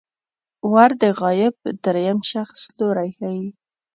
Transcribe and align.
ور 0.71 0.91
د 1.01 1.03
غایب 1.19 1.55
دریم 1.83 2.19
شخص 2.31 2.59
لوری 2.77 3.09
ښيي. 3.17 3.47